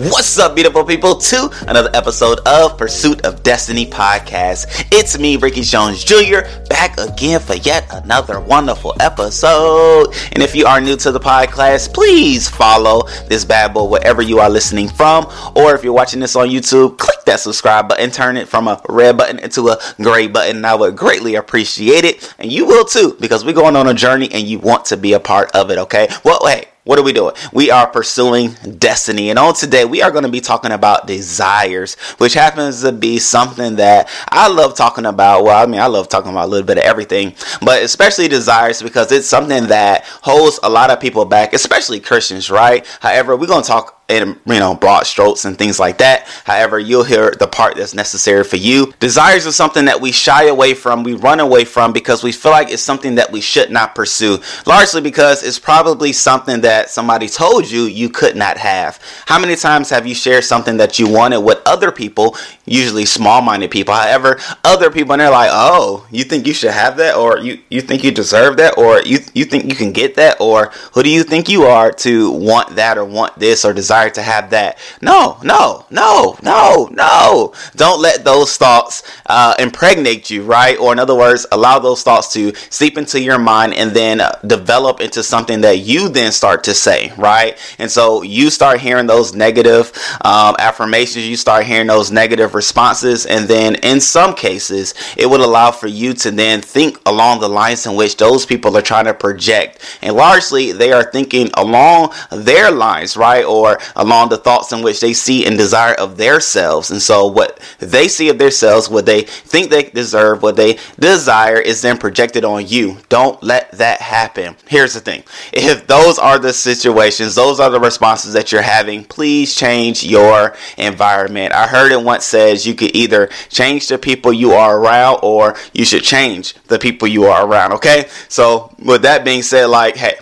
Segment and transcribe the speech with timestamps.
[0.00, 4.86] What's up, beautiful people, to another episode of Pursuit of Destiny podcast.
[4.90, 10.14] It's me, Ricky Jones Jr., back again for yet another wonderful episode.
[10.32, 14.38] And if you are new to the podcast, please follow this bad boy wherever you
[14.38, 15.26] are listening from.
[15.54, 18.80] Or if you're watching this on YouTube, click that subscribe button, turn it from a
[18.88, 20.64] red button into a gray button.
[20.64, 22.34] I would greatly appreciate it.
[22.38, 25.12] And you will too, because we're going on a journey and you want to be
[25.12, 26.08] a part of it, okay?
[26.24, 27.34] Well, hey, what are we doing?
[27.52, 29.28] We are pursuing destiny.
[29.28, 33.18] And on today, we are going to be talking about desires, which happens to be
[33.18, 35.44] something that I love talking about.
[35.44, 38.82] Well, I mean, I love talking about a little bit of everything, but especially desires
[38.82, 42.86] because it's something that holds a lot of people back, especially Christians, right?
[43.00, 46.26] However, we're going to talk you know broad strokes and things like that.
[46.44, 48.92] However, you'll hear the part that's necessary for you.
[49.00, 52.52] Desires are something that we shy away from, we run away from because we feel
[52.52, 54.38] like it's something that we should not pursue.
[54.66, 59.00] Largely because it's probably something that somebody told you you could not have.
[59.26, 63.70] How many times have you shared something that you wanted with other people, usually small-minded
[63.70, 63.94] people?
[63.94, 67.58] However, other people and they're like, "Oh, you think you should have that or you
[67.68, 71.02] you think you deserve that or you you think you can get that or who
[71.02, 74.22] do you think you are to want that or want this or desire desire to
[74.22, 74.78] have that.
[75.00, 77.52] No, no, no, no, no.
[77.76, 80.78] Don't let those thoughts uh, impregnate you, right?
[80.78, 84.32] Or in other words, allow those thoughts to seep into your mind and then uh,
[84.46, 87.58] develop into something that you then start to say, right?
[87.78, 89.92] And so you start hearing those negative
[90.24, 95.40] um, affirmations, you start hearing those negative responses, and then in some cases, it would
[95.40, 99.06] allow for you to then think along the lines in which those people are trying
[99.06, 99.98] to project.
[100.02, 103.44] And largely, they are thinking along their lines, right?
[103.44, 106.90] Or along the thoughts in which they see and desire of themselves.
[106.90, 111.58] And so, what they see of themselves, what they think they deserve, what they desire,
[111.58, 112.98] is then projected on you.
[113.08, 114.56] Don't let that happen.
[114.68, 119.04] Here's the thing if those are the situations, those are the responses that you're having,
[119.04, 121.52] please change your environment.
[121.52, 125.56] I heard it once says you could either change the people you are around or
[125.72, 127.72] you should change the people you are around.
[127.74, 128.08] Okay.
[128.28, 130.18] So, with that being said, like, hey,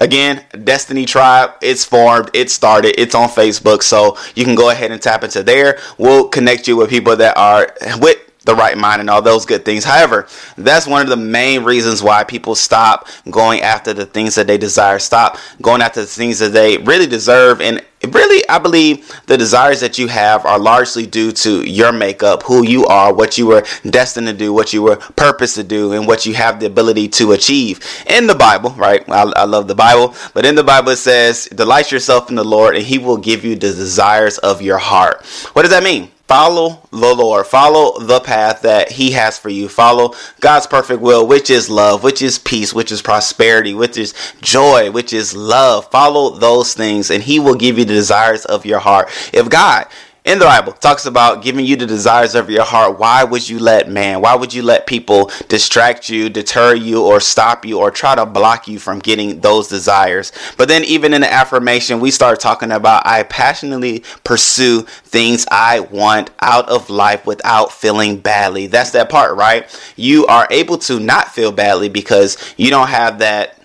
[0.00, 4.90] Again, Destiny Tribe, it's formed, it started, it's on Facebook, so you can go ahead
[4.90, 5.78] and tap into there.
[5.98, 9.64] We'll connect you with people that are with the right mind and all those good
[9.64, 9.84] things.
[9.84, 10.26] However,
[10.56, 14.58] that's one of the main reasons why people stop going after the things that they
[14.58, 19.36] desire, stop going after the things that they really deserve and really, I believe the
[19.36, 23.46] desires that you have are largely due to your makeup, who you are, what you
[23.46, 26.66] were destined to do, what you were purposed to do, and what you have the
[26.66, 27.80] ability to achieve.
[28.06, 29.08] In the Bible, right?
[29.08, 32.44] I, I love the Bible, but in the Bible it says, Delight yourself in the
[32.44, 35.24] Lord, and He will give you the desires of your heart.
[35.54, 36.11] What does that mean?
[36.32, 37.46] Follow the Lord.
[37.46, 39.68] Follow the path that He has for you.
[39.68, 44.14] Follow God's perfect will, which is love, which is peace, which is prosperity, which is
[44.40, 45.90] joy, which is love.
[45.90, 49.10] Follow those things, and He will give you the desires of your heart.
[49.34, 49.88] If God
[50.24, 52.98] in the Bible talks about giving you the desires of your heart.
[52.98, 54.20] Why would you let man?
[54.20, 58.24] Why would you let people distract you, deter you, or stop you, or try to
[58.24, 60.30] block you from getting those desires?
[60.56, 65.80] But then, even in the affirmation, we start talking about I passionately pursue things I
[65.80, 68.68] want out of life without feeling badly.
[68.68, 69.66] That's that part, right?
[69.96, 73.58] You are able to not feel badly because you don't have that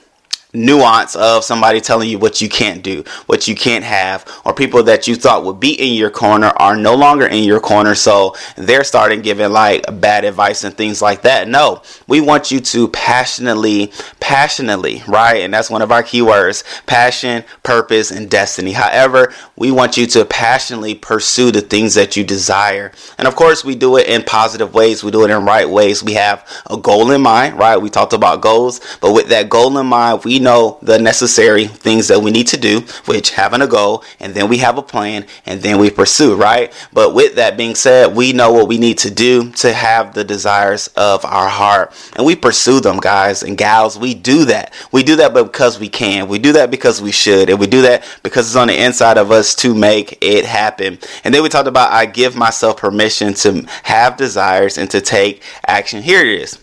[0.57, 4.84] nuance of somebody telling you what you can't do, what you can't have, or people
[4.84, 7.95] that you thought would be in your corner are no longer in your corner.
[7.95, 11.47] So they're starting giving like bad advice and things like that.
[11.47, 15.41] No, we want you to passionately, passionately, right?
[15.41, 18.72] And that's one of our keywords passion, purpose, and destiny.
[18.72, 22.91] However, we want you to passionately pursue the things that you desire.
[23.18, 26.03] And of course, we do it in positive ways, we do it in right ways.
[26.03, 27.78] We have a goal in mind, right?
[27.78, 32.08] We talked about goals, but with that goal in mind, we know the necessary things
[32.08, 35.25] that we need to do, which having a goal, and then we have a plan,
[35.46, 36.74] and then we pursue, right?
[36.94, 40.24] But with that being said, we know what we need to do to have the
[40.24, 44.00] desires of our heart, and we pursue them, guys and gals.
[44.00, 44.74] We do that.
[44.91, 46.28] We do that because we can.
[46.28, 49.18] We do that because we should, and we do that because it's on the inside
[49.18, 51.00] of us to make it happen.
[51.24, 55.44] And then we talked about I give myself permission to have desires and to take
[55.66, 56.01] action.
[56.01, 56.60] Here it is.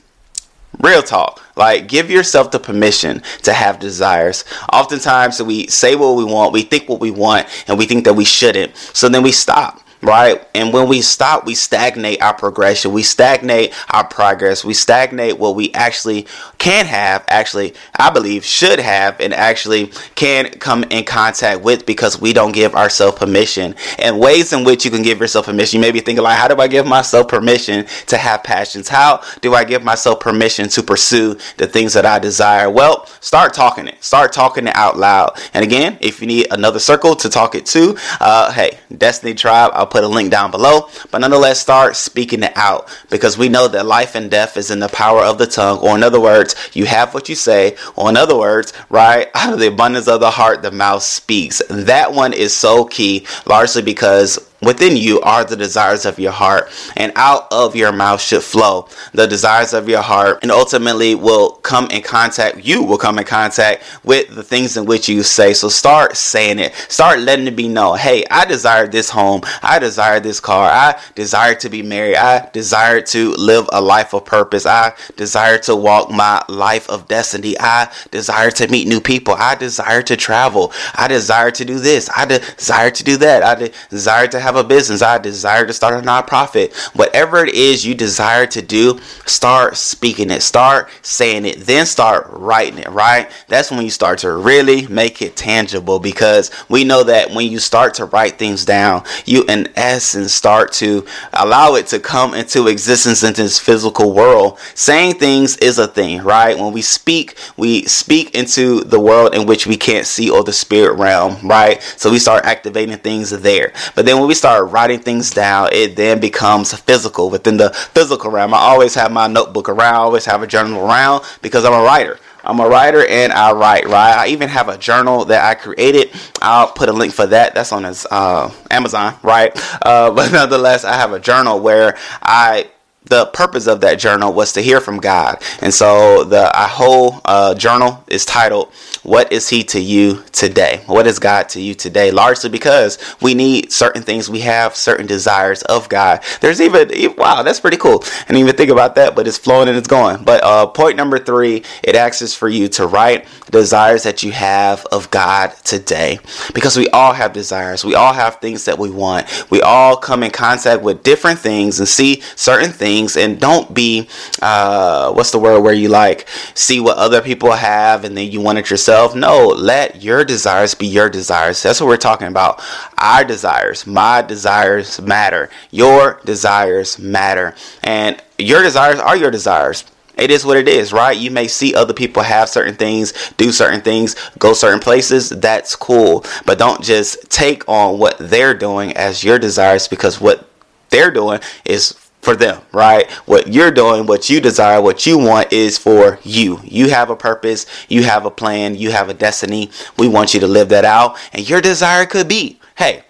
[0.81, 1.44] Real talk.
[1.57, 4.45] Like, give yourself the permission to have desires.
[4.73, 8.15] Oftentimes, we say what we want, we think what we want, and we think that
[8.15, 8.77] we shouldn't.
[8.77, 10.47] So then we stop right?
[10.55, 15.57] And when we stop, we stagnate our progression, we stagnate our progress, we stagnate what
[15.57, 16.27] we actually
[16.59, 22.21] can have, actually, I believe, should have, and actually can come in contact with because
[22.21, 23.75] we don't give ourselves permission.
[23.99, 26.49] And ways in which you can give yourself permission, you may be thinking, like, how
[26.49, 28.89] do I give myself permission to have passions?
[28.89, 32.71] How do I give myself permission to pursue the things that I desire?
[32.71, 35.39] Well, start talking it, start talking it out loud.
[35.55, 39.71] And again, if you need another circle to talk it to, uh, hey, Destiny Tribe,
[39.75, 40.89] I'll put a link down below.
[41.13, 44.81] But nonetheless, start speaking it out because we know that life and death is in
[44.81, 45.79] the power of the tongue.
[45.79, 47.77] Or in other words, you have what you say.
[47.95, 51.63] Or in other words, right out of the abundance of the heart, the mouth speaks.
[51.71, 56.71] That one is so key, largely because Within you are the desires of your heart,
[56.97, 61.51] and out of your mouth should flow the desires of your heart, and ultimately will
[61.57, 62.65] come in contact.
[62.65, 65.53] You will come in contact with the things in which you say.
[65.53, 66.75] So start saying it.
[66.89, 67.99] Start letting it be known.
[67.99, 69.43] Hey, I desire this home.
[69.63, 70.71] I desire this car.
[70.71, 72.17] I desire to be married.
[72.17, 74.65] I desire to live a life of purpose.
[74.67, 77.57] I desire to walk my life of destiny.
[77.59, 79.35] I desire to meet new people.
[79.35, 80.73] I desire to travel.
[80.95, 82.09] I desire to do this.
[82.17, 83.43] I desire to do that.
[83.43, 85.03] I desire to have have a business.
[85.03, 86.75] I desire to start a nonprofit.
[86.95, 92.29] Whatever it is you desire to do, start speaking it, start saying it, then start
[92.31, 93.31] writing it, right?
[93.49, 97.59] That's when you start to really make it tangible because we know that when you
[97.59, 102.69] start to write things down, you in essence start to allow it to come into
[102.69, 104.59] existence in this physical world.
[104.75, 106.57] Saying things is a thing, right?
[106.57, 110.53] When we speak, we speak into the world in which we can't see or the
[110.53, 111.83] spirit realm, right?
[111.97, 113.73] So we start activating things there.
[113.95, 118.31] But then when we start writing things down, it then becomes physical within the physical
[118.31, 118.55] realm.
[118.55, 121.83] I always have my notebook around, I always have a journal around because I'm a
[121.83, 122.19] writer.
[122.45, 124.15] I'm a writer and I write, right?
[124.15, 126.11] I even have a journal that I created.
[126.43, 127.55] I'll put a link for that.
[127.55, 129.53] That's on his uh, Amazon, right?
[129.81, 132.71] Uh, but nonetheless, I have a journal where I
[133.07, 135.43] the purpose of that journal was to hear from God.
[135.61, 138.73] And so the whole uh, journal is titled
[139.05, 140.83] what is He to you today?
[140.87, 142.11] What is God to you today?
[142.11, 144.31] Largely because we need certain things.
[144.31, 146.25] We have certain desires of God.
[146.41, 148.03] There's even, wow, that's pretty cool.
[148.03, 150.25] I didn't even think about that, but it's flowing and it's going.
[150.25, 154.87] But uh, point number three, it asks for you to write desires that you have
[154.87, 156.19] of God today.
[156.55, 157.85] Because we all have desires.
[157.85, 159.51] We all have things that we want.
[159.51, 164.09] We all come in contact with different things and see certain things and don't be,
[164.41, 168.41] uh, what's the word where you like see what other people have and then you
[168.41, 169.17] want it yourself yourself.
[169.17, 171.63] No, let your desires be your desires.
[171.63, 172.63] That's what we're talking about.
[172.99, 175.51] Our desires, my desires matter.
[175.71, 177.55] Your desires matter.
[177.83, 179.85] And your desires are your desires.
[180.17, 181.17] It is what it is, right?
[181.17, 185.29] You may see other people have certain things, do certain things, go certain places.
[185.31, 186.25] That's cool.
[186.47, 190.49] But don't just take on what they're doing as your desires because what
[190.91, 193.11] they're doing is for them, right?
[193.27, 196.61] What you're doing, what you desire, what you want is for you.
[196.65, 199.71] You have a purpose, you have a plan, you have a destiny.
[199.99, 201.19] We want you to live that out.
[201.33, 203.05] And your desire could be, hey,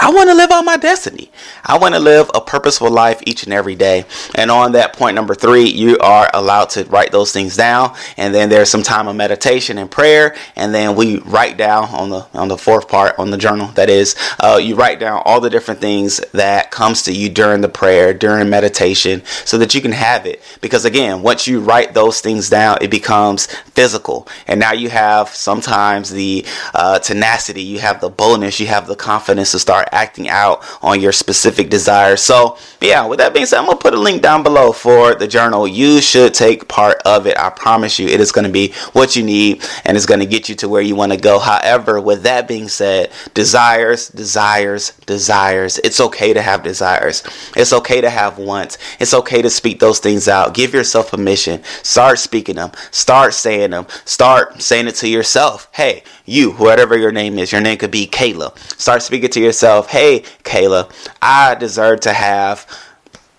[0.00, 1.30] I want to live out my destiny.
[1.64, 4.04] I want to live a purposeful life each and every day.
[4.34, 7.94] And on that point number three, you are allowed to write those things down.
[8.16, 10.34] And then there's some time of meditation and prayer.
[10.56, 13.68] And then we write down on the on the fourth part on the journal.
[13.68, 17.60] That is, uh, you write down all the different things that comes to you during
[17.60, 20.42] the prayer, during meditation, so that you can have it.
[20.60, 24.26] Because again, once you write those things down, it becomes physical.
[24.46, 28.96] And now you have sometimes the uh, tenacity, you have the boldness, you have the
[28.96, 32.20] confidence to start acting out on your specific desires.
[32.20, 35.14] So, yeah, with that being said, I'm going to put a link down below for
[35.14, 35.66] the journal.
[35.66, 37.38] You should take part of it.
[37.38, 40.26] I promise you, it is going to be what you need and it's going to
[40.26, 41.38] get you to where you want to go.
[41.38, 45.78] However, with that being said, desires, desires, desires.
[45.78, 47.22] It's okay to have desires.
[47.56, 48.78] It's okay to have wants.
[49.00, 50.54] It's okay to speak those things out.
[50.54, 51.62] Give yourself permission.
[51.82, 52.72] Start speaking them.
[52.90, 53.86] Start saying them.
[54.04, 55.68] Start saying it to yourself.
[55.72, 58.56] Hey, you, whatever your name is, your name could be Kayla.
[58.78, 62.66] Start speaking to yourself, hey, Kayla, I deserve to have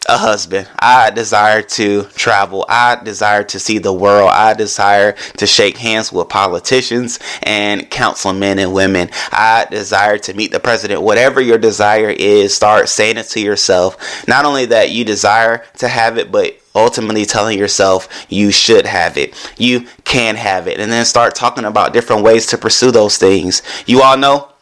[0.07, 0.67] a husband.
[0.79, 2.65] I desire to travel.
[2.67, 4.29] I desire to see the world.
[4.33, 9.09] I desire to shake hands with politicians and councilmen and women.
[9.31, 11.01] I desire to meet the president.
[11.01, 14.27] Whatever your desire is, start saying it to yourself.
[14.27, 19.17] Not only that you desire to have it, but ultimately telling yourself you should have
[19.17, 19.35] it.
[19.57, 20.79] You can have it.
[20.79, 23.61] And then start talking about different ways to pursue those things.
[23.85, 24.52] You all know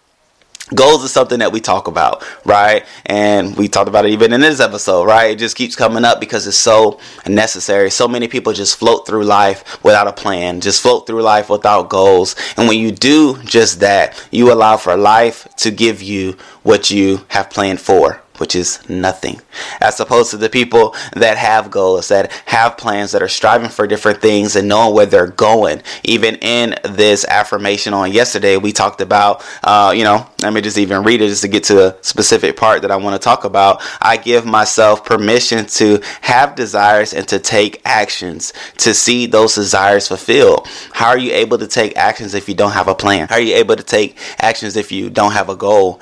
[0.74, 2.86] goals is something that we talk about right?
[3.06, 5.32] And we talked about it even in this episode right?
[5.32, 7.90] It just keeps coming up because it's so necessary.
[7.92, 11.90] So many people just float through life without a plan just float through life without
[11.90, 12.36] goals.
[12.58, 17.26] And when you do just that you allow for life to give you what you
[17.30, 19.40] have planned for which is nothing,
[19.80, 23.86] as opposed to the people that have goals, that have plans, that are striving for
[23.86, 25.80] different things and knowing where they're going.
[26.04, 30.80] Even in this affirmation on yesterday, we talked about, uh, you know, let me just
[30.80, 33.44] even read it just to get to a specific part that I want to talk
[33.44, 33.84] about.
[34.02, 40.08] I give myself permission to have desires and to take actions to see those desires
[40.08, 40.68] fulfilled.
[40.94, 43.28] How are you able to take actions if you don't have a plan?
[43.28, 46.02] How are you able to take actions if you don't have a goal?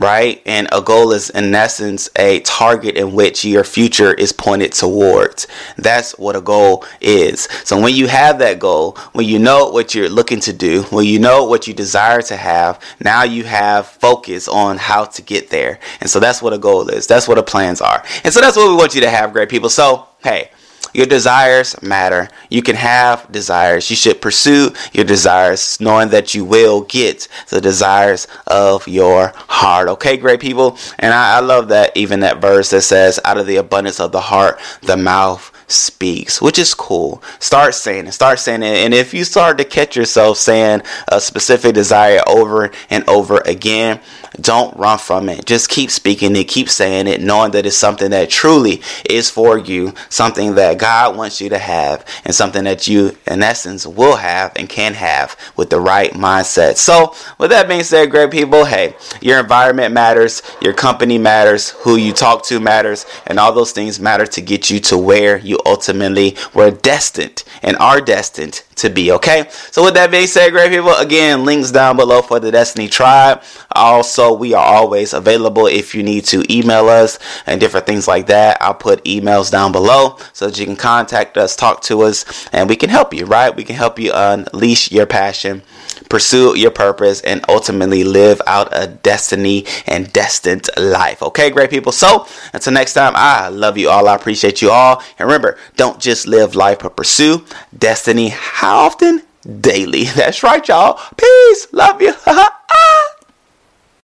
[0.00, 0.42] Right?
[0.46, 5.46] And a goal is, in essence, a target in which your future is pointed towards.
[5.76, 7.42] That's what a goal is.
[7.64, 11.04] So when you have that goal, when you know what you're looking to do, when
[11.04, 15.50] you know what you desire to have, now you have focus on how to get
[15.50, 15.78] there.
[16.00, 17.06] And so that's what a goal is.
[17.06, 18.02] That's what a plans are.
[18.24, 19.68] And so that's what we want you to have, great people.
[19.68, 20.50] So, hey,
[20.92, 22.28] your desires matter.
[22.48, 23.90] You can have desires.
[23.90, 29.88] You should pursue your desires, knowing that you will get the desires of your heart.
[29.88, 30.76] Okay, great people.
[30.98, 34.12] And I, I love that even that verse that says, out of the abundance of
[34.12, 37.22] the heart, the mouth speaks, which is cool.
[37.38, 38.78] Start saying it, start saying it.
[38.78, 44.00] And if you start to catch yourself saying a specific desire over and over again,
[44.40, 45.44] don't run from it.
[45.44, 49.58] Just keep speaking it, keep saying it, knowing that it's something that truly is for
[49.58, 54.16] you, something that God wants you to have, and something that you, in essence, will
[54.16, 56.76] have and can have with the right mindset.
[56.76, 61.96] So, with that being said, great people, hey, your environment matters, your company matters, who
[61.96, 65.58] you talk to matters, and all those things matter to get you to where you
[65.66, 69.12] ultimately were destined and are destined to be.
[69.12, 69.46] Okay.
[69.70, 73.42] So with that being said, great people, again, links down below for the Destiny Tribe.
[73.72, 78.26] Also, we are always available if you need to email us and different things like
[78.26, 78.58] that.
[78.60, 82.68] I'll put emails down below so that you can contact us, talk to us, and
[82.68, 83.54] we can help you, right?
[83.54, 85.62] We can help you unleash your passion
[86.10, 91.22] pursue your purpose, and ultimately live out a destiny and destined life.
[91.22, 91.92] Okay, great people.
[91.92, 94.08] So until next time, I love you all.
[94.08, 95.02] I appreciate you all.
[95.18, 97.46] And remember, don't just live life, but pursue
[97.78, 98.28] destiny.
[98.28, 99.22] How often?
[99.60, 100.04] Daily.
[100.16, 101.00] That's right, y'all.
[101.16, 101.66] Peace.
[101.72, 102.12] Love you.
[102.72, 102.89] Ah!